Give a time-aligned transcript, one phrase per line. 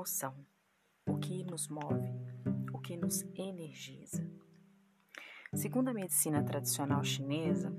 [0.00, 0.34] emoção,
[1.06, 2.08] o que nos move,
[2.72, 4.26] o que nos energiza.
[5.52, 7.70] Segundo a medicina tradicional chinesa,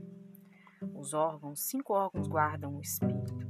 [0.94, 3.48] os órgãos, cinco órgãos guardam o espírito.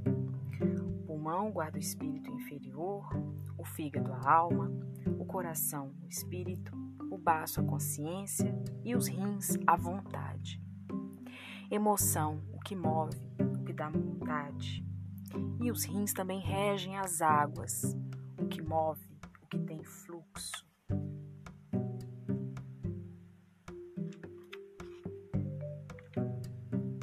[0.85, 3.09] O pulmão guarda o espírito inferior,
[3.57, 4.71] o fígado a alma,
[5.19, 6.71] o coração o espírito,
[7.11, 10.63] o baço a consciência e os rins a vontade.
[11.69, 14.81] Emoção, o que move, o que dá vontade.
[15.59, 17.97] E os rins também regem as águas,
[18.41, 19.07] o que move,
[19.43, 20.65] o que tem fluxo.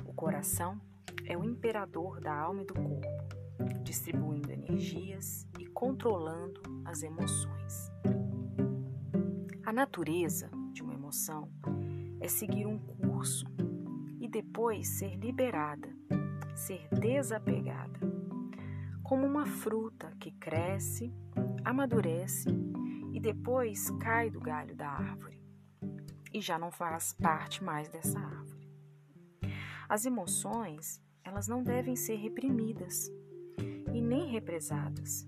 [0.04, 0.80] O coração
[1.24, 3.06] é o imperador da alma e do corpo,
[3.84, 7.92] distribuindo energias e controlando as emoções.
[9.64, 11.48] A natureza de uma emoção
[12.20, 13.46] é seguir um curso
[14.20, 15.88] e depois ser liberada,
[16.56, 18.00] ser desapegada.
[19.08, 21.10] Como uma fruta que cresce,
[21.64, 22.48] amadurece
[23.12, 25.40] e depois cai do galho da árvore
[26.32, 28.70] e já não faz parte mais dessa árvore.
[29.88, 33.10] As emoções, elas não devem ser reprimidas
[33.94, 35.26] e nem represadas.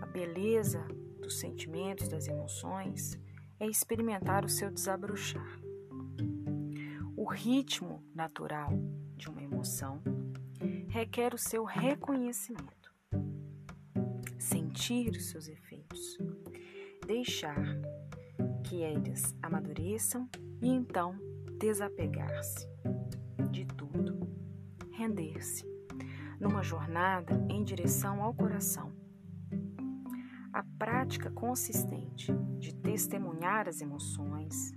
[0.00, 0.86] A beleza
[1.20, 3.18] dos sentimentos, das emoções,
[3.58, 5.58] é experimentar o seu desabrochar
[7.18, 8.70] o ritmo natural
[9.16, 10.00] de uma emoção
[10.88, 12.94] requer o seu reconhecimento,
[14.38, 16.18] sentir os seus efeitos,
[17.06, 17.62] deixar
[18.64, 20.28] que eles amadureçam
[20.62, 21.18] e então
[21.58, 22.66] desapegar-se
[23.50, 24.18] de tudo,
[24.92, 25.66] render-se
[26.40, 28.92] numa jornada em direção ao coração.
[30.52, 34.72] A prática consistente de testemunhar as emoções,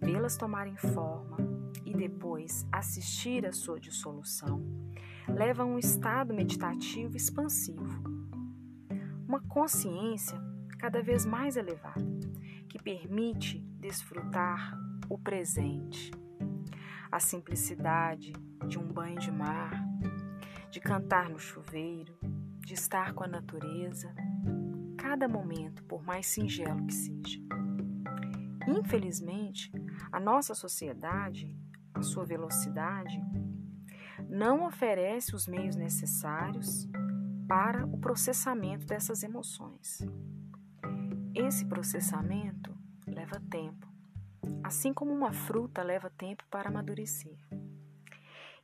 [0.00, 1.36] vê-las tomarem forma,
[1.84, 4.62] e depois assistir à sua dissolução,
[5.28, 8.02] leva a um estado meditativo expansivo.
[9.26, 10.38] Uma consciência
[10.78, 12.04] cada vez mais elevada,
[12.68, 16.10] que permite desfrutar o presente,
[17.10, 18.32] a simplicidade
[18.66, 19.72] de um banho de mar,
[20.70, 22.14] de cantar no chuveiro,
[22.58, 24.14] de estar com a natureza,
[24.96, 27.40] cada momento, por mais singelo que seja.
[28.66, 29.70] Infelizmente,
[30.10, 31.54] a nossa sociedade
[31.94, 33.22] a sua velocidade,
[34.34, 36.88] não oferece os meios necessários
[37.46, 40.00] para o processamento dessas emoções.
[41.32, 43.86] Esse processamento leva tempo,
[44.64, 47.38] assim como uma fruta leva tempo para amadurecer,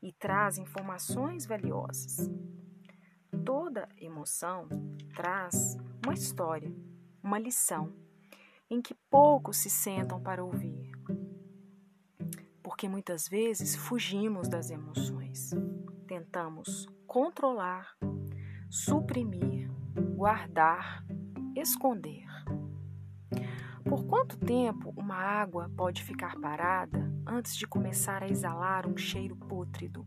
[0.03, 2.28] e traz informações valiosas.
[3.44, 4.69] Toda emoção
[5.14, 6.75] traz uma história,
[7.22, 7.92] uma lição,
[8.69, 10.91] em que poucos se sentam para ouvir
[12.80, 15.50] porque muitas vezes fugimos das emoções.
[16.06, 17.94] Tentamos controlar,
[18.70, 19.70] suprimir,
[20.16, 21.04] guardar,
[21.54, 22.24] esconder.
[23.84, 29.36] Por quanto tempo uma água pode ficar parada antes de começar a exalar um cheiro
[29.36, 30.06] pútrido?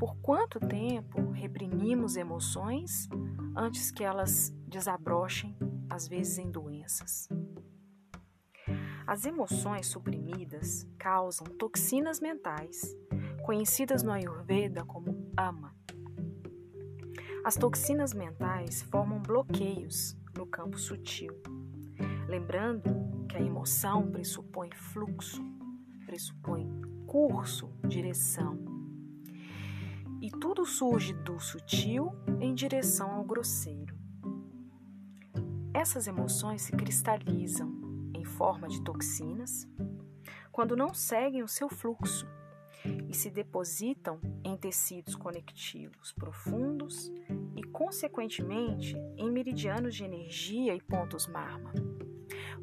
[0.00, 3.08] Por quanto tempo reprimimos emoções
[3.56, 5.56] antes que elas desabrochem,
[5.88, 7.28] às vezes em doenças?
[9.06, 12.96] As emoções suprimidas causam toxinas mentais,
[13.42, 15.74] conhecidas no Ayurveda como ama.
[17.44, 21.34] As toxinas mentais formam bloqueios no campo sutil.
[22.28, 25.42] Lembrando que a emoção pressupõe fluxo,
[26.06, 26.70] pressupõe
[27.06, 28.56] curso, direção.
[30.20, 33.96] E tudo surge do sutil em direção ao grosseiro.
[35.74, 37.71] Essas emoções se cristalizam
[38.22, 39.68] em forma de toxinas
[40.52, 42.26] quando não seguem o seu fluxo
[43.08, 47.12] e se depositam em tecidos conectivos profundos
[47.56, 51.72] e, consequentemente, em meridianos de energia e pontos marma.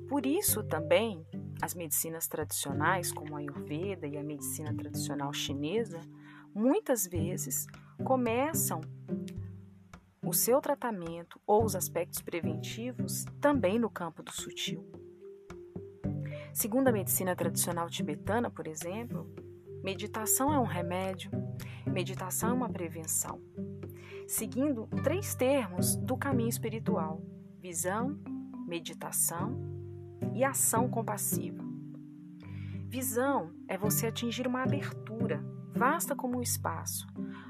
[0.08, 1.26] Por isso, também,
[1.62, 6.00] as medicinas tradicionais, como a Ayurveda e a medicina tradicional chinesa,
[6.54, 7.66] muitas vezes
[8.04, 8.82] começam
[10.24, 14.99] o seu tratamento ou os aspectos preventivos também no campo do sutil.
[16.54, 19.32] Segundo a medicina tradicional tibetana, por exemplo,
[19.84, 21.32] meditação é um remédio,
[21.86, 23.42] meditação é uma prevenção,
[24.28, 27.22] seguindo três termos do caminho espiritual:
[27.60, 28.20] visão,
[28.68, 29.58] meditação
[30.34, 31.64] e ação compassiva.
[32.88, 35.44] Visão é você atingir uma abertura,
[35.76, 37.08] vasta como o espaço,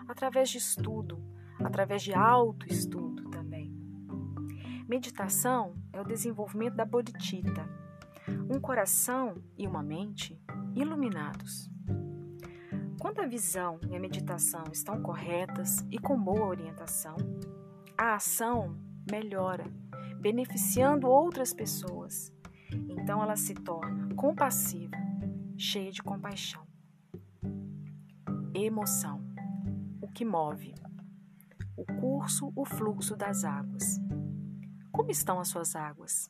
[0.08, 1.24] através de estudo,
[1.64, 3.74] através de autoestudo também.
[4.88, 7.66] Meditação é o desenvolvimento da bodhicitta,
[8.50, 10.40] um coração e uma mente
[10.76, 11.70] iluminados.
[13.00, 17.16] Quando a visão e a meditação estão corretas e com boa orientação,
[17.98, 18.78] a ação
[19.10, 19.66] melhora,
[20.20, 22.34] beneficiando outras pessoas.
[22.90, 24.98] Então ela se torna compassiva,
[25.58, 26.68] cheia de compaixão.
[28.54, 29.22] Emoção,
[30.02, 30.76] o que move.
[31.78, 33.98] O curso, o fluxo das águas.
[34.92, 36.30] Como estão as suas águas?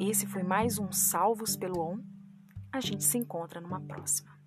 [0.00, 1.98] Esse foi mais um Salvos pelo On.
[2.72, 4.37] A gente se encontra numa próxima.